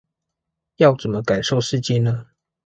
[0.77, 2.25] 要怎麼感受世界呢？